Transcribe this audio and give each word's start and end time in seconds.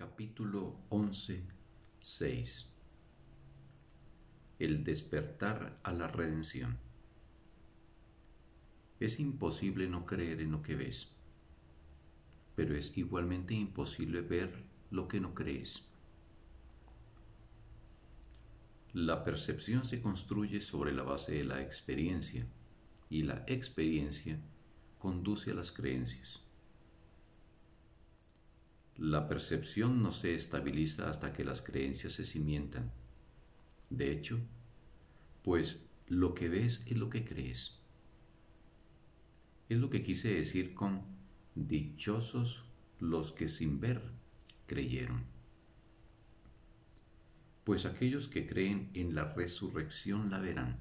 Capítulo 0.00 0.78
11, 0.88 1.42
6 2.00 2.72
El 4.58 4.82
despertar 4.82 5.78
a 5.82 5.92
la 5.92 6.08
redención. 6.08 6.78
Es 8.98 9.20
imposible 9.20 9.88
no 9.88 10.06
creer 10.06 10.40
en 10.40 10.52
lo 10.52 10.62
que 10.62 10.74
ves, 10.74 11.18
pero 12.56 12.74
es 12.74 12.96
igualmente 12.96 13.52
imposible 13.52 14.22
ver 14.22 14.64
lo 14.90 15.06
que 15.06 15.20
no 15.20 15.34
crees. 15.34 15.84
La 18.94 19.22
percepción 19.22 19.84
se 19.84 20.00
construye 20.00 20.62
sobre 20.62 20.94
la 20.94 21.02
base 21.02 21.32
de 21.32 21.44
la 21.44 21.60
experiencia 21.60 22.46
y 23.10 23.24
la 23.24 23.44
experiencia 23.46 24.40
conduce 24.98 25.50
a 25.50 25.54
las 25.54 25.70
creencias. 25.70 26.49
La 29.00 29.28
percepción 29.28 30.02
no 30.02 30.12
se 30.12 30.34
estabiliza 30.34 31.08
hasta 31.08 31.32
que 31.32 31.42
las 31.42 31.62
creencias 31.62 32.12
se 32.12 32.26
cimientan. 32.26 32.92
De 33.88 34.12
hecho, 34.12 34.38
pues 35.42 35.78
lo 36.06 36.34
que 36.34 36.50
ves 36.50 36.82
es 36.84 36.98
lo 36.98 37.08
que 37.08 37.24
crees. 37.24 37.78
Es 39.70 39.78
lo 39.78 39.88
que 39.88 40.02
quise 40.02 40.34
decir 40.34 40.74
con 40.74 41.00
dichosos 41.54 42.66
los 42.98 43.32
que 43.32 43.48
sin 43.48 43.80
ver 43.80 44.02
creyeron. 44.66 45.24
Pues 47.64 47.86
aquellos 47.86 48.28
que 48.28 48.46
creen 48.46 48.90
en 48.92 49.14
la 49.14 49.32
resurrección 49.32 50.28
la 50.28 50.40
verán. 50.40 50.78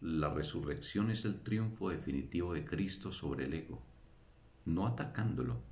La 0.00 0.32
resurrección 0.32 1.10
es 1.10 1.26
el 1.26 1.42
triunfo 1.42 1.90
definitivo 1.90 2.54
de 2.54 2.64
Cristo 2.64 3.12
sobre 3.12 3.44
el 3.44 3.52
ego 3.52 3.87
no 4.68 4.86
atacándolo, 4.86 5.62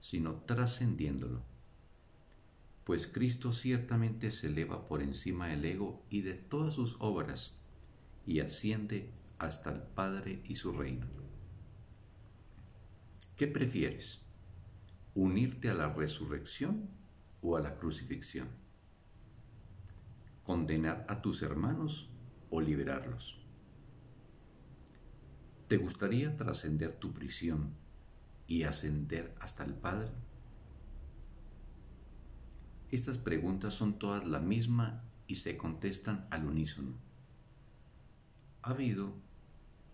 sino 0.00 0.34
trascendiéndolo. 0.42 1.42
Pues 2.84 3.08
Cristo 3.08 3.52
ciertamente 3.52 4.30
se 4.30 4.46
eleva 4.48 4.86
por 4.86 5.02
encima 5.02 5.48
del 5.48 5.64
ego 5.64 6.04
y 6.10 6.20
de 6.20 6.34
todas 6.34 6.74
sus 6.74 6.96
obras 7.00 7.56
y 8.26 8.40
asciende 8.40 9.10
hasta 9.38 9.72
el 9.72 9.80
Padre 9.80 10.42
y 10.44 10.54
su 10.54 10.72
reino. 10.72 11.06
¿Qué 13.36 13.46
prefieres? 13.46 14.22
¿Unirte 15.14 15.70
a 15.70 15.74
la 15.74 15.92
resurrección 15.92 16.88
o 17.42 17.56
a 17.56 17.60
la 17.60 17.76
crucifixión? 17.76 18.48
¿Condenar 20.44 21.04
a 21.08 21.20
tus 21.22 21.42
hermanos 21.42 22.08
o 22.50 22.60
liberarlos? 22.60 23.40
¿Te 25.68 25.78
gustaría 25.78 26.36
trascender 26.36 26.92
tu 26.92 27.12
prisión 27.12 27.74
y 28.46 28.62
ascender 28.64 29.34
hasta 29.40 29.64
el 29.64 29.74
Padre? 29.74 30.10
Estas 32.90 33.18
preguntas 33.18 33.74
son 33.74 33.98
todas 33.98 34.26
la 34.26 34.40
misma 34.40 35.02
y 35.26 35.36
se 35.36 35.56
contestan 35.56 36.26
al 36.30 36.46
unísono. 36.46 36.92
Ha 38.62 38.70
habido 38.70 39.12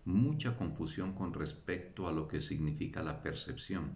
mucha 0.05 0.57
confusión 0.57 1.13
con 1.13 1.33
respecto 1.33 2.07
a 2.07 2.11
lo 2.11 2.27
que 2.27 2.41
significa 2.41 3.01
la 3.01 3.23
percepción, 3.23 3.95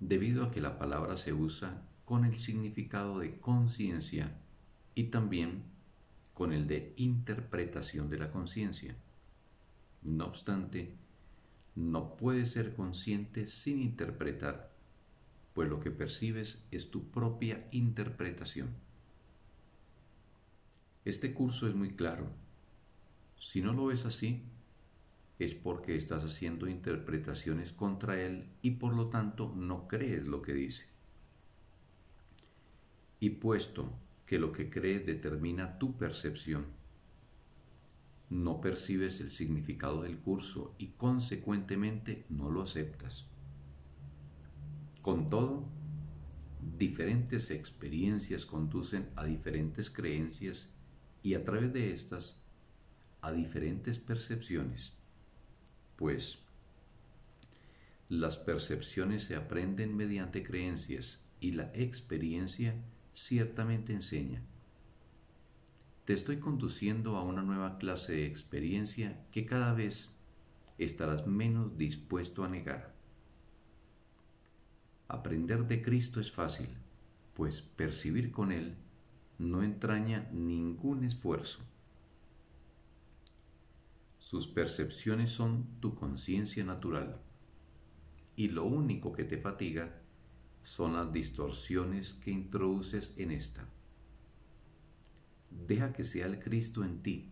debido 0.00 0.44
a 0.44 0.50
que 0.50 0.60
la 0.60 0.78
palabra 0.78 1.16
se 1.16 1.32
usa 1.32 1.82
con 2.04 2.24
el 2.24 2.36
significado 2.36 3.18
de 3.18 3.38
conciencia 3.38 4.36
y 4.94 5.04
también 5.04 5.64
con 6.34 6.52
el 6.52 6.66
de 6.66 6.92
interpretación 6.96 8.10
de 8.10 8.18
la 8.18 8.30
conciencia. 8.30 8.96
No 10.02 10.26
obstante, 10.26 10.98
no 11.74 12.16
puedes 12.16 12.52
ser 12.52 12.74
consciente 12.74 13.46
sin 13.46 13.80
interpretar, 13.80 14.72
pues 15.52 15.68
lo 15.68 15.80
que 15.80 15.90
percibes 15.90 16.66
es 16.70 16.90
tu 16.90 17.10
propia 17.10 17.66
interpretación. 17.72 18.68
Este 21.04 21.34
curso 21.34 21.68
es 21.68 21.74
muy 21.74 21.94
claro. 21.94 22.30
Si 23.36 23.60
no 23.60 23.72
lo 23.72 23.86
ves 23.86 24.06
así, 24.06 24.42
es 25.38 25.54
porque 25.54 25.96
estás 25.96 26.24
haciendo 26.24 26.68
interpretaciones 26.68 27.72
contra 27.72 28.20
él 28.20 28.48
y 28.62 28.72
por 28.72 28.94
lo 28.94 29.08
tanto 29.08 29.52
no 29.54 29.88
crees 29.88 30.26
lo 30.26 30.42
que 30.42 30.54
dice. 30.54 30.86
Y 33.20 33.30
puesto 33.30 33.92
que 34.26 34.38
lo 34.38 34.52
que 34.52 34.70
crees 34.70 35.04
determina 35.04 35.78
tu 35.78 35.96
percepción, 35.96 36.66
no 38.30 38.60
percibes 38.60 39.20
el 39.20 39.30
significado 39.30 40.02
del 40.02 40.18
curso 40.18 40.74
y 40.78 40.88
consecuentemente 40.88 42.24
no 42.28 42.50
lo 42.50 42.62
aceptas. 42.62 43.26
Con 45.02 45.26
todo, 45.26 45.68
diferentes 46.78 47.50
experiencias 47.50 48.46
conducen 48.46 49.08
a 49.16 49.24
diferentes 49.24 49.90
creencias 49.90 50.74
y 51.22 51.34
a 51.34 51.44
través 51.44 51.72
de 51.72 51.92
estas 51.92 52.44
a 53.20 53.32
diferentes 53.32 53.98
percepciones, 53.98 54.92
pues 55.96 56.38
las 58.08 58.36
percepciones 58.36 59.24
se 59.24 59.36
aprenden 59.36 59.96
mediante 59.96 60.42
creencias 60.42 61.24
y 61.40 61.52
la 61.52 61.70
experiencia 61.74 62.74
ciertamente 63.14 63.92
enseña 63.92 64.42
te 66.04 66.12
estoy 66.12 66.38
conduciendo 66.38 67.16
a 67.16 67.22
una 67.22 67.42
nueva 67.42 67.78
clase 67.78 68.12
de 68.12 68.26
experiencia 68.26 69.24
que 69.30 69.46
cada 69.46 69.72
vez 69.72 70.18
estarás 70.76 71.26
menos 71.26 71.78
dispuesto 71.78 72.44
a 72.44 72.48
negar. 72.48 72.94
Aprender 75.08 75.66
de 75.66 75.82
Cristo 75.82 76.20
es 76.20 76.30
fácil, 76.30 76.68
pues 77.32 77.62
percibir 77.62 78.32
con 78.32 78.52
Él 78.52 78.76
no 79.38 79.62
entraña 79.62 80.28
ningún 80.32 81.04
esfuerzo. 81.04 81.60
Sus 84.18 84.48
percepciones 84.48 85.30
son 85.30 85.80
tu 85.80 85.94
conciencia 85.94 86.64
natural 86.64 87.20
y 88.36 88.48
lo 88.48 88.64
único 88.64 89.12
que 89.12 89.24
te 89.24 89.38
fatiga 89.38 90.02
son 90.62 90.94
las 90.94 91.12
distorsiones 91.12 92.14
que 92.14 92.30
introduces 92.30 93.14
en 93.18 93.30
esta. 93.30 93.68
Deja 95.54 95.92
que 95.92 96.04
sea 96.04 96.26
el 96.26 96.40
Cristo 96.40 96.84
en 96.84 97.02
ti 97.02 97.30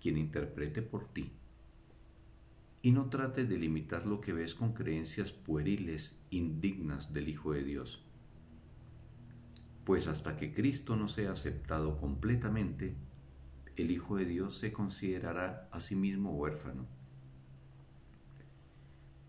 quien 0.00 0.16
interprete 0.16 0.82
por 0.82 1.12
ti. 1.12 1.32
Y 2.82 2.92
no 2.92 3.10
trates 3.10 3.48
de 3.48 3.58
limitar 3.58 4.06
lo 4.06 4.20
que 4.20 4.32
ves 4.32 4.54
con 4.54 4.72
creencias 4.72 5.32
pueriles, 5.32 6.24
indignas 6.30 7.12
del 7.12 7.28
Hijo 7.28 7.52
de 7.52 7.62
Dios. 7.62 8.02
Pues 9.84 10.06
hasta 10.06 10.36
que 10.36 10.54
Cristo 10.54 10.96
no 10.96 11.06
sea 11.06 11.32
aceptado 11.32 11.98
completamente, 11.98 12.96
el 13.76 13.90
Hijo 13.90 14.16
de 14.16 14.24
Dios 14.24 14.56
se 14.56 14.72
considerará 14.72 15.68
a 15.70 15.80
sí 15.80 15.94
mismo 15.94 16.34
huérfano. 16.34 16.86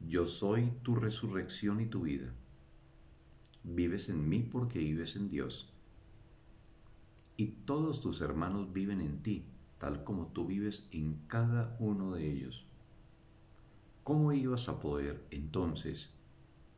Yo 0.08 0.25
soy 0.28 0.72
tu 0.81 0.96
resurrección 0.96 1.81
y 1.81 1.86
tu 1.88 2.03
vida. 2.03 2.34
Vives 3.64 4.09
en 4.09 4.28
mí 4.28 4.41
porque 4.41 4.80
vives 4.80 5.16
en 5.16 5.30
Dios 5.30 5.72
y 7.41 7.47
todos 7.66 8.02
tus 8.02 8.22
hermanos 8.22 8.72
viven 8.72 9.02
en 9.02 9.24
ti, 9.24 9.47
tal 9.79 10.03
como 10.03 10.28
tú 10.28 10.46
vives 10.46 10.88
en 10.91 11.24
cada 11.25 11.75
uno 11.79 12.13
de 12.13 12.31
ellos. 12.31 12.68
¿Cómo 14.03 14.31
ibas 14.31 14.69
a 14.69 14.79
poder 14.79 15.25
entonces 15.31 16.13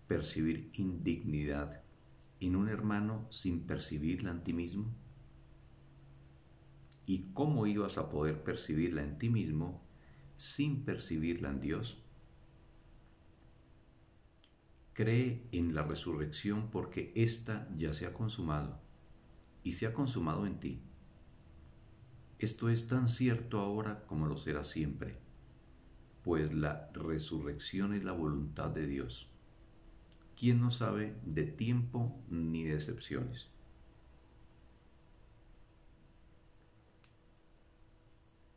percibir 0.08 0.72
indignidad 0.76 1.84
en 2.40 2.56
un 2.56 2.70
hermano 2.70 3.28
sin 3.30 3.68
percibirla 3.68 4.32
en 4.32 4.46
ti 4.46 4.54
mismo? 4.54 4.86
¿Y 7.06 7.34
cómo 7.34 7.68
ibas 7.68 7.98
a 7.98 8.10
poder 8.10 8.42
percibirla 8.42 9.04
en 9.04 9.18
ti 9.18 9.30
mismo 9.30 9.82
sin 10.38 10.86
percibirla 10.86 11.50
en 11.50 11.60
Dios? 11.60 12.02
Cree 14.94 15.46
en 15.52 15.76
la 15.76 15.84
resurrección 15.84 16.70
porque 16.72 17.12
ésta 17.18 17.68
ya 17.76 17.94
se 17.94 18.06
ha 18.06 18.14
consumado 18.14 18.83
y 19.64 19.74
se 19.74 19.88
ha 19.88 19.94
consumado 19.94 20.46
en 20.46 20.60
ti. 20.60 20.82
Esto 22.40 22.70
es 22.70 22.88
tan 22.88 23.08
cierto 23.08 23.60
ahora 23.60 24.06
como 24.06 24.28
lo 24.28 24.38
será 24.38 24.64
siempre, 24.64 25.18
pues 26.24 26.54
la 26.54 26.90
resurrección 26.94 27.94
es 27.94 28.04
la 28.04 28.12
voluntad 28.12 28.72
de 28.72 28.88
Dios. 28.88 29.30
¿Quién 30.38 30.60
no 30.60 30.72
sabe 30.72 31.16
de 31.26 31.46
tiempo 31.46 32.20
ni 32.30 32.64
de 32.64 32.76
excepciones? 32.76 33.48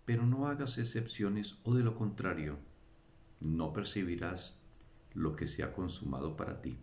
Pero 0.04 0.26
no 0.26 0.48
hagas 0.48 0.78
excepciones 0.78 1.58
o 1.64 1.74
de 1.74 1.84
lo 1.84 1.96
contrario, 1.96 2.58
no 3.40 3.72
percibirás 3.72 4.56
lo 5.14 5.36
que 5.36 5.46
se 5.46 5.62
ha 5.62 5.72
consumado 5.72 6.36
para 6.36 6.60
ti 6.62 6.78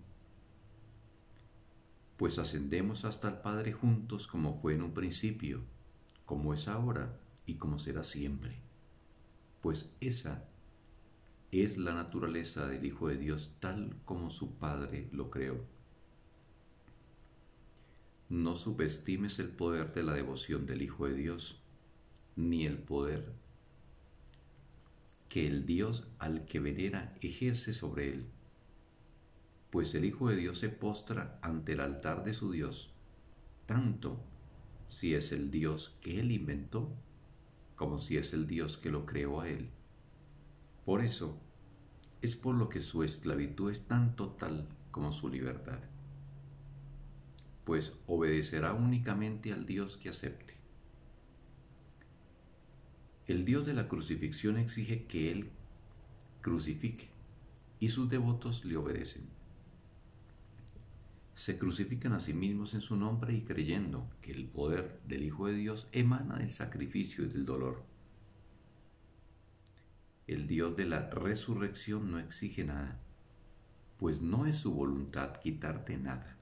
pues 2.17 2.37
ascendemos 2.39 3.05
hasta 3.05 3.29
el 3.29 3.37
Padre 3.39 3.73
juntos 3.73 4.27
como 4.27 4.53
fue 4.53 4.73
en 4.73 4.83
un 4.83 4.93
principio, 4.93 5.61
como 6.25 6.53
es 6.53 6.67
ahora 6.67 7.19
y 7.45 7.55
como 7.55 7.79
será 7.79 8.03
siempre. 8.03 8.61
Pues 9.61 9.91
esa 9.99 10.45
es 11.51 11.77
la 11.77 11.93
naturaleza 11.93 12.67
del 12.67 12.85
Hijo 12.85 13.07
de 13.07 13.17
Dios 13.17 13.55
tal 13.59 13.95
como 14.05 14.29
su 14.29 14.55
Padre 14.55 15.09
lo 15.11 15.29
creó. 15.29 15.63
No 18.29 18.55
subestimes 18.55 19.39
el 19.39 19.49
poder 19.49 19.93
de 19.93 20.03
la 20.03 20.13
devoción 20.13 20.65
del 20.65 20.81
Hijo 20.81 21.07
de 21.07 21.15
Dios, 21.15 21.61
ni 22.35 22.65
el 22.65 22.77
poder 22.77 23.33
que 25.29 25.47
el 25.47 25.65
Dios 25.65 26.07
al 26.19 26.45
que 26.45 26.59
venera 26.59 27.15
ejerce 27.21 27.73
sobre 27.73 28.09
él, 28.09 28.25
pues 29.73 29.95
el 29.95 30.05
Hijo 30.05 30.29
de 30.29 30.35
Dios 30.35 30.59
se 30.59 30.69
postra 30.69 31.39
ante 31.41 31.71
el 31.71 31.79
altar 31.79 32.23
de 32.23 32.35
su 32.35 32.51
Dios, 32.51 32.91
tanto 33.65 34.23
si 34.87 35.15
es 35.15 35.31
el 35.31 35.49
Dios 35.49 35.97
que 35.99 36.19
él 36.19 36.31
inventó, 36.31 36.93
como 37.75 37.99
si 37.99 38.17
es 38.17 38.33
el 38.33 38.45
Dios 38.45 38.77
que 38.77 38.91
lo 38.91 39.07
creó 39.07 39.41
a 39.41 39.49
él. 39.49 39.71
Por 40.85 41.01
eso, 41.01 41.39
es 42.21 42.35
por 42.35 42.53
lo 42.53 42.69
que 42.69 42.81
su 42.81 43.01
esclavitud 43.01 43.71
es 43.71 43.87
tan 43.87 44.15
total 44.15 44.67
como 44.91 45.11
su 45.11 45.27
libertad, 45.27 45.79
pues 47.63 47.93
obedecerá 48.05 48.75
únicamente 48.75 49.53
al 49.53 49.65
Dios 49.65 49.97
que 49.97 50.09
acepte. 50.09 50.53
El 53.25 53.43
Dios 53.43 53.65
de 53.65 53.73
la 53.73 53.87
crucifixión 53.87 54.59
exige 54.59 55.05
que 55.05 55.31
Él 55.31 55.49
crucifique 56.41 57.09
y 57.79 57.89
sus 57.89 58.07
devotos 58.07 58.65
le 58.65 58.77
obedecen. 58.77 59.33
Se 61.35 61.57
crucifican 61.57 62.13
a 62.13 62.21
sí 62.21 62.33
mismos 62.33 62.75
en 62.75 62.81
su 62.81 62.95
nombre 62.95 63.33
y 63.33 63.41
creyendo 63.41 64.07
que 64.21 64.31
el 64.31 64.45
poder 64.45 65.01
del 65.07 65.23
Hijo 65.23 65.47
de 65.47 65.55
Dios 65.55 65.87
emana 65.91 66.37
del 66.37 66.51
sacrificio 66.51 67.25
y 67.25 67.27
del 67.27 67.45
dolor. 67.45 67.83
El 70.27 70.47
Dios 70.47 70.77
de 70.77 70.85
la 70.85 71.09
resurrección 71.09 72.11
no 72.11 72.19
exige 72.19 72.63
nada, 72.63 73.01
pues 73.97 74.21
no 74.21 74.45
es 74.45 74.57
su 74.57 74.73
voluntad 74.73 75.37
quitarte 75.37 75.97
nada. 75.97 76.37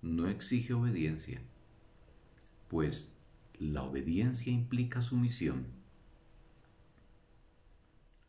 No 0.00 0.26
exige 0.26 0.72
obediencia, 0.72 1.42
pues 2.68 3.12
la 3.58 3.82
obediencia 3.82 4.50
implica 4.50 5.02
sumisión. 5.02 5.66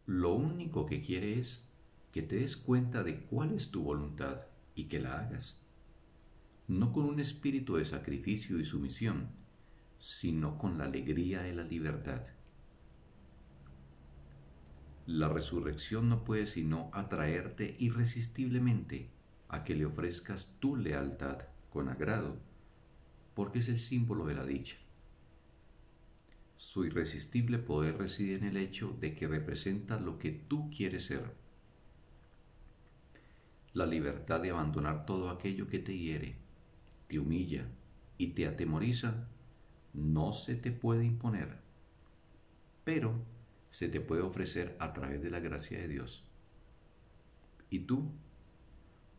Lo 0.06 0.34
único 0.34 0.86
que 0.86 1.02
quiere 1.02 1.40
es 1.40 1.70
que 2.12 2.22
te 2.22 2.36
des 2.36 2.58
cuenta 2.58 3.02
de 3.02 3.22
cuál 3.22 3.54
es 3.54 3.72
tu 3.72 3.82
voluntad 3.82 4.46
y 4.76 4.86
que 4.86 5.00
la 5.00 5.20
hagas, 5.20 5.60
no 6.68 6.94
con 6.94 7.06
un 7.06 7.20
espíritu 7.20 7.76
de 7.76 7.86
sacrificio 7.86 8.60
y 8.60 8.66
sumisión, 8.66 9.30
sino 10.00 10.58
con 10.58 10.78
la 10.78 10.86
alegría 10.86 11.42
de 11.42 11.54
la 11.54 11.64
libertad. 11.64 12.24
La 15.06 15.28
resurrección 15.28 16.10
no 16.10 16.24
puede 16.24 16.48
sino 16.48 16.90
atraerte 16.94 17.76
irresistiblemente 17.80 19.10
a 19.50 19.64
que 19.64 19.76
le 19.76 19.86
ofrezcas 19.86 20.56
tu 20.60 20.76
lealtad 20.78 21.40
con 21.70 21.90
agrado, 21.90 22.40
porque 23.36 23.60
es 23.60 23.70
el 23.70 23.80
símbolo 23.80 24.26
de 24.26 24.36
la 24.36 24.46
dicha. 24.46 24.78
Su 26.56 26.86
irresistible 26.86 27.60
poder 27.60 27.98
reside 27.98 28.36
en 28.36 28.46
el 28.46 28.58
hecho 28.58 28.96
de 29.00 29.14
que 29.14 29.28
representa 29.28 30.00
lo 30.00 30.18
que 30.18 30.32
tú 30.32 30.70
quieres 30.70 31.06
ser. 31.08 31.43
La 33.74 33.86
libertad 33.86 34.42
de 34.42 34.52
abandonar 34.52 35.06
todo 35.06 35.30
aquello 35.30 35.68
que 35.68 35.80
te 35.80 35.98
hiere, 35.98 36.38
te 37.08 37.20
humilla 37.20 37.68
y 38.18 38.28
te 38.28 38.48
atemoriza 38.48 39.28
no 39.94 40.34
se 40.34 40.56
te 40.56 40.72
puede 40.72 41.06
imponer, 41.06 41.60
pero 42.84 43.24
se 43.70 43.90
te 43.90 44.02
puede 44.02 44.22
ofrecer 44.22 44.76
a 44.80 44.94
través 44.94 45.22
de 45.22 45.30
la 45.30 45.40
gracia 45.40 45.80
de 45.80 45.88
Dios. 45.88 46.24
Y 47.70 47.80
tú 47.80 48.12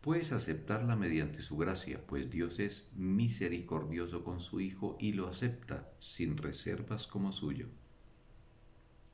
puedes 0.01 0.33
aceptarla 0.33 0.97
mediante 0.97 1.43
su 1.43 1.57
gracia, 1.57 2.05
pues 2.07 2.31
Dios 2.31 2.59
es 2.61 2.91
misericordioso 2.95 4.23
con 4.23 4.41
su 4.41 4.61
Hijo 4.61 4.97
y 5.01 5.13
lo 5.13 5.29
acepta 5.29 5.91
sin 5.99 6.37
reservas 6.37 7.07
como 7.07 7.33
suyo. 7.33 7.69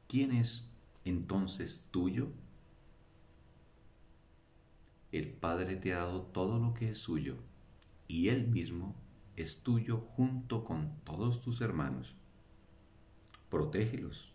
¿Quién 0.08 0.32
es 0.32 0.68
entonces 1.04 1.88
tuyo? 1.90 2.32
El 5.12 5.28
Padre 5.28 5.76
te 5.76 5.92
ha 5.92 5.98
dado 5.98 6.22
todo 6.22 6.58
lo 6.58 6.72
que 6.72 6.90
es 6.90 6.98
suyo, 6.98 7.36
y 8.06 8.28
Él 8.28 8.46
mismo 8.48 8.94
es 9.36 9.62
tuyo 9.62 9.98
junto 9.98 10.64
con 10.64 10.94
todos 11.04 11.40
tus 11.40 11.60
hermanos. 11.60 12.14
Protégelos 13.48 14.32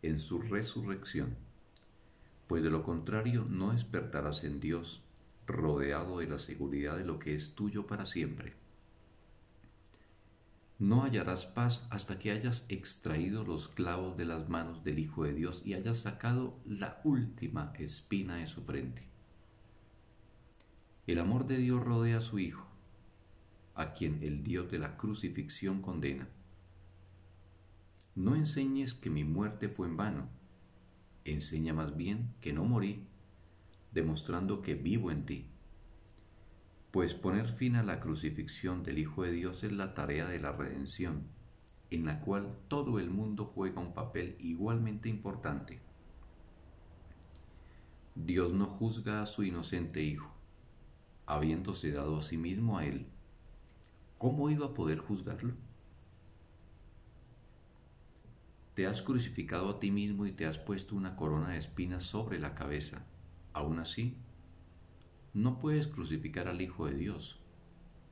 en 0.00 0.20
su 0.20 0.40
resurrección, 0.40 1.36
pues 2.46 2.62
de 2.62 2.70
lo 2.70 2.82
contrario 2.82 3.46
no 3.48 3.72
despertarás 3.72 4.44
en 4.44 4.60
Dios, 4.60 5.02
rodeado 5.46 6.20
de 6.20 6.28
la 6.28 6.38
seguridad 6.38 6.96
de 6.96 7.04
lo 7.04 7.18
que 7.18 7.34
es 7.34 7.54
tuyo 7.54 7.86
para 7.86 8.06
siempre. 8.06 8.54
No 10.78 11.02
hallarás 11.02 11.46
paz 11.46 11.86
hasta 11.90 12.18
que 12.18 12.30
hayas 12.30 12.66
extraído 12.68 13.44
los 13.44 13.68
clavos 13.68 14.16
de 14.16 14.24
las 14.24 14.48
manos 14.48 14.84
del 14.84 14.98
Hijo 14.98 15.24
de 15.24 15.34
Dios 15.34 15.66
y 15.66 15.74
hayas 15.74 15.98
sacado 15.98 16.60
la 16.64 17.00
última 17.04 17.72
espina 17.78 18.36
de 18.36 18.46
su 18.46 18.62
frente. 18.62 19.08
El 21.06 21.18
amor 21.18 21.46
de 21.46 21.56
Dios 21.56 21.82
rodea 21.82 22.18
a 22.18 22.22
su 22.22 22.38
Hijo, 22.38 22.66
a 23.74 23.92
quien 23.92 24.22
el 24.22 24.42
Dios 24.42 24.70
de 24.70 24.78
la 24.78 24.96
crucifixión 24.96 25.82
condena 25.82 26.28
no 28.18 28.34
enseñes 28.34 28.96
que 28.96 29.10
mi 29.10 29.22
muerte 29.22 29.68
fue 29.68 29.86
en 29.86 29.96
vano, 29.96 30.28
enseña 31.24 31.72
más 31.72 31.96
bien 31.96 32.34
que 32.40 32.52
no 32.52 32.64
morí, 32.64 33.06
demostrando 33.92 34.60
que 34.60 34.74
vivo 34.74 35.12
en 35.12 35.24
ti. 35.24 35.46
Pues 36.98 37.14
poner 37.14 37.46
fin 37.46 37.76
a 37.76 37.84
la 37.84 38.00
crucifixión 38.00 38.82
del 38.82 38.98
Hijo 38.98 39.22
de 39.22 39.30
Dios 39.30 39.62
es 39.62 39.70
la 39.70 39.94
tarea 39.94 40.26
de 40.26 40.40
la 40.40 40.50
redención, 40.50 41.28
en 41.92 42.04
la 42.04 42.20
cual 42.20 42.58
todo 42.66 42.98
el 42.98 43.08
mundo 43.08 43.44
juega 43.44 43.80
un 43.80 43.94
papel 43.94 44.34
igualmente 44.40 45.08
importante. 45.08 45.80
Dios 48.16 48.52
no 48.52 48.66
juzga 48.66 49.22
a 49.22 49.26
su 49.26 49.44
inocente 49.44 50.02
Hijo, 50.02 50.34
habiéndose 51.24 51.92
dado 51.92 52.18
a 52.18 52.24
sí 52.24 52.36
mismo 52.36 52.78
a 52.78 52.84
él. 52.84 53.06
¿Cómo 54.18 54.50
iba 54.50 54.66
a 54.66 54.74
poder 54.74 54.98
juzgarlo? 54.98 55.54
Te 58.74 58.88
has 58.88 59.02
crucificado 59.02 59.68
a 59.68 59.78
ti 59.78 59.92
mismo 59.92 60.26
y 60.26 60.32
te 60.32 60.46
has 60.46 60.58
puesto 60.58 60.96
una 60.96 61.14
corona 61.14 61.50
de 61.50 61.58
espinas 61.58 62.02
sobre 62.02 62.40
la 62.40 62.56
cabeza. 62.56 63.06
Aún 63.52 63.78
así, 63.78 64.16
no 65.34 65.58
puedes 65.58 65.86
crucificar 65.86 66.48
al 66.48 66.60
Hijo 66.60 66.86
de 66.86 66.96
Dios, 66.96 67.40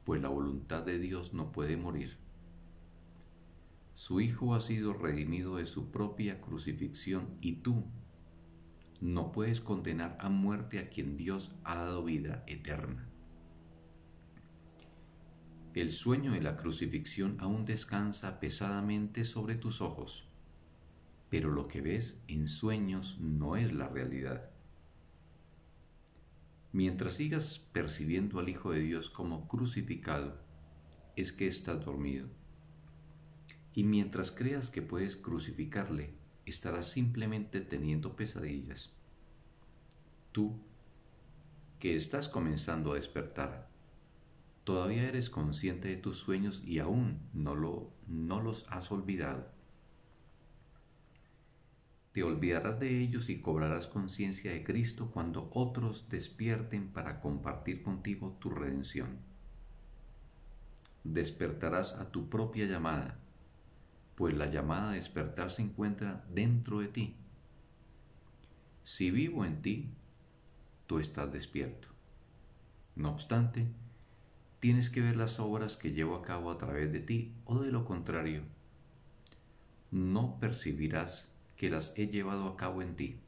pues 0.05 0.21
la 0.21 0.29
voluntad 0.29 0.85
de 0.85 0.99
Dios 0.99 1.35
no 1.35 1.53
puede 1.53 1.77
morir. 1.77 2.17
Su 3.95 4.21
Hijo 4.21 4.55
ha 4.55 4.61
sido 4.61 4.93
redimido 4.93 5.57
de 5.57 5.67
su 5.67 5.91
propia 5.91 6.41
crucifixión 6.41 7.37
y 7.41 7.57
tú 7.57 7.85
no 9.01 9.33
puedes 9.33 9.61
condenar 9.61 10.17
a 10.21 10.29
muerte 10.29 10.79
a 10.79 10.89
quien 10.89 11.17
Dios 11.17 11.53
ha 11.65 11.77
dado 11.77 12.05
vida 12.05 12.45
eterna. 12.47 13.09
El 15.75 15.93
sueño 15.93 16.33
de 16.33 16.41
la 16.41 16.57
crucifixión 16.57 17.37
aún 17.41 17.65
descansa 17.67 18.41
pesadamente 18.41 19.25
sobre 19.25 19.57
tus 19.57 19.81
ojos 19.81 20.27
pero 21.29 21.51
lo 21.51 21.67
que 21.69 21.81
ves 21.81 22.23
en 22.29 22.49
sueños 22.49 23.19
no 23.21 23.57
es 23.57 23.73
la 23.73 23.89
realidad. 23.89 24.51
Mientras 26.77 27.15
sigas 27.15 27.63
percibiendo 27.73 28.39
al 28.39 28.51
Hijo 28.51 28.71
de 28.71 28.81
Dios 28.81 29.09
como 29.09 29.49
crucificado, 29.49 30.37
es 31.17 31.33
que 31.33 31.49
estás 31.49 31.83
dormido. 31.83 32.29
Y 33.73 33.85
mientras 33.85 34.31
creas 34.31 34.69
que 34.69 34.83
puedes 34.83 35.17
crucificarle, 35.17 36.13
estarás 36.45 36.91
simplemente 36.91 37.63
teniendo 37.63 38.15
pesadillas. 38.15 38.93
Tú, 40.33 40.61
que 41.79 41.97
estás 41.97 42.29
comenzando 42.29 42.93
a 42.93 42.97
despertar, 42.97 43.71
todavía 44.65 45.09
eres 45.09 45.31
consciente 45.31 45.89
de 45.89 45.97
tus 45.97 46.19
sueños 46.19 46.63
y 46.63 46.81
aún 46.81 47.21
no, 47.33 47.55
no 48.07 48.43
los 48.43 48.67
has 48.69 48.93
olvidado. 48.93 49.51
Te 52.17 52.23
olvidarás 52.23 52.81
de 52.81 53.03
ellos 53.03 53.29
y 53.29 53.43
cobrarás 53.43 53.89
conciencia 53.89 54.51
de 54.51 54.65
Cristo 54.65 55.11
cuando 55.13 55.51
otros 55.53 56.09
despierten 56.09 56.89
para 56.89 57.21
compartir 57.21 57.83
contigo 57.83 58.39
tu 58.41 58.49
redención. 58.49 59.19
Despertarás 61.05 61.93
a 61.93 62.11
tu 62.11 62.31
propia 62.31 62.65
llamada, 62.65 63.19
pues 64.15 64.35
la 64.35 64.47
llamada 64.47 64.93
a 64.93 64.95
despertar 64.95 65.51
se 65.51 65.61
encuentra 65.61 66.25
dentro 66.33 66.81
de 66.81 66.89
ti. 66.89 67.17
Si 68.83 69.11
vivo 69.11 69.45
en 69.45 69.61
ti, 69.61 69.91
tú 70.87 71.01
estás 71.01 71.31
despierto. 71.31 71.89
No 72.95 73.11
obstante, 73.11 73.67
tienes 74.59 74.89
que 74.89 75.03
ver 75.03 75.19
las 75.19 75.39
obras 75.39 75.77
que 75.77 75.93
llevo 75.93 76.15
a 76.15 76.23
cabo 76.23 76.51
a 76.51 76.57
través 76.57 76.91
de 76.91 77.01
ti 77.01 77.35
o 77.45 77.61
de 77.61 77.71
lo 77.71 77.85
contrario, 77.85 78.41
no 79.91 80.41
percibirás 80.41 81.36
que 81.57 81.71
las 81.71 81.97
he 81.97 82.09
llevado 82.09 82.47
a 82.47 82.57
cabo 82.57 82.83
en 82.83 82.97
ti. 82.97 83.19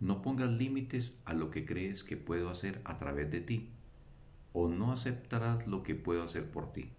No 0.00 0.22
pongas 0.22 0.50
límites 0.50 1.20
a 1.24 1.34
lo 1.34 1.50
que 1.50 1.64
crees 1.64 2.04
que 2.04 2.16
puedo 2.16 2.50
hacer 2.50 2.80
a 2.84 2.98
través 2.98 3.30
de 3.30 3.40
ti, 3.40 3.70
o 4.52 4.68
no 4.68 4.92
aceptarás 4.92 5.66
lo 5.66 5.82
que 5.82 5.94
puedo 5.94 6.22
hacer 6.22 6.50
por 6.50 6.72
ti. 6.72 6.90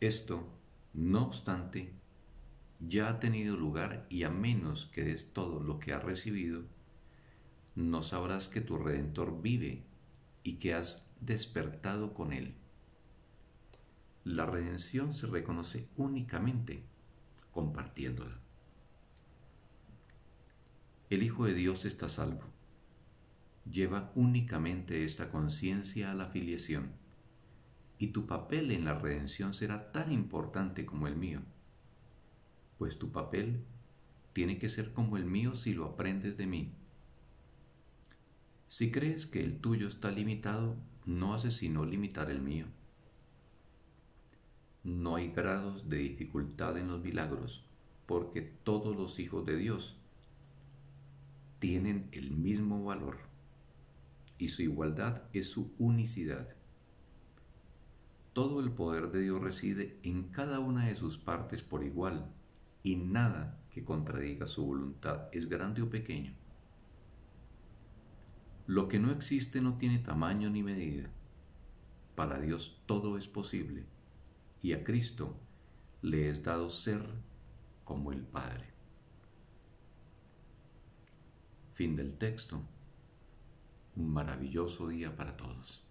Esto, 0.00 0.46
no 0.92 1.26
obstante, 1.26 1.92
ya 2.80 3.08
ha 3.08 3.20
tenido 3.20 3.56
lugar 3.56 4.06
y 4.10 4.24
a 4.24 4.30
menos 4.30 4.86
que 4.86 5.04
des 5.04 5.32
todo 5.32 5.60
lo 5.60 5.78
que 5.78 5.92
has 5.92 6.02
recibido, 6.02 6.64
no 7.74 8.02
sabrás 8.02 8.48
que 8.48 8.60
tu 8.60 8.78
Redentor 8.78 9.40
vive 9.42 9.84
y 10.42 10.54
que 10.54 10.74
has 10.74 11.10
despertado 11.20 12.14
con 12.14 12.32
él. 12.32 12.54
La 14.24 14.46
redención 14.46 15.14
se 15.14 15.26
reconoce 15.26 15.88
únicamente 15.96 16.82
compartiéndola. 17.56 18.38
El 21.10 21.24
Hijo 21.24 21.46
de 21.46 21.54
Dios 21.54 21.84
está 21.84 22.08
salvo. 22.08 22.44
Lleva 23.68 24.12
únicamente 24.14 25.04
esta 25.04 25.32
conciencia 25.32 26.12
a 26.12 26.14
la 26.14 26.26
filiación 26.26 26.92
y 27.98 28.08
tu 28.08 28.28
papel 28.28 28.70
en 28.70 28.84
la 28.84 28.96
redención 28.96 29.54
será 29.54 29.90
tan 29.90 30.12
importante 30.12 30.86
como 30.86 31.08
el 31.08 31.16
mío 31.16 31.42
pues 32.78 32.98
tu 32.98 33.10
papel 33.10 33.64
tiene 34.32 34.58
que 34.58 34.68
ser 34.68 34.92
como 34.92 35.16
el 35.16 35.24
mío 35.24 35.54
si 35.54 35.72
lo 35.72 35.86
aprendes 35.86 36.36
de 36.36 36.46
mí. 36.46 36.72
Si 38.68 38.90
crees 38.90 39.26
que 39.26 39.40
el 39.40 39.60
tuyo 39.60 39.88
está 39.88 40.10
limitado, 40.10 40.76
no 41.06 41.34
haces 41.34 41.54
sino 41.54 41.84
limitar 41.84 42.30
el 42.30 42.42
mío. 42.42 42.66
No 44.86 45.16
hay 45.16 45.32
grados 45.32 45.88
de 45.88 45.96
dificultad 45.96 46.78
en 46.78 46.86
los 46.86 47.02
milagros, 47.02 47.66
porque 48.06 48.40
todos 48.40 48.96
los 48.96 49.18
hijos 49.18 49.44
de 49.44 49.56
Dios 49.56 49.98
tienen 51.58 52.08
el 52.12 52.30
mismo 52.30 52.84
valor, 52.84 53.16
y 54.38 54.46
su 54.46 54.62
igualdad 54.62 55.24
es 55.32 55.50
su 55.50 55.72
unicidad. 55.80 56.54
Todo 58.32 58.60
el 58.60 58.70
poder 58.70 59.10
de 59.10 59.22
Dios 59.22 59.40
reside 59.40 59.98
en 60.04 60.28
cada 60.28 60.60
una 60.60 60.86
de 60.86 60.94
sus 60.94 61.18
partes 61.18 61.64
por 61.64 61.82
igual, 61.82 62.32
y 62.84 62.94
nada 62.94 63.58
que 63.72 63.84
contradiga 63.84 64.46
su 64.46 64.66
voluntad 64.66 65.26
es 65.32 65.48
grande 65.48 65.82
o 65.82 65.90
pequeño. 65.90 66.32
Lo 68.68 68.86
que 68.86 69.00
no 69.00 69.10
existe 69.10 69.60
no 69.60 69.78
tiene 69.78 69.98
tamaño 69.98 70.48
ni 70.48 70.62
medida. 70.62 71.10
Para 72.14 72.38
Dios 72.38 72.84
todo 72.86 73.18
es 73.18 73.26
posible 73.26 73.95
y 74.66 74.72
a 74.72 74.82
Cristo 74.82 75.36
le 76.02 76.28
es 76.28 76.42
dado 76.42 76.70
ser 76.70 77.00
como 77.84 78.10
el 78.10 78.22
Padre. 78.22 78.64
Fin 81.74 81.94
del 81.94 82.18
texto. 82.18 82.60
Un 83.94 84.12
maravilloso 84.12 84.88
día 84.88 85.14
para 85.14 85.36
todos. 85.36 85.85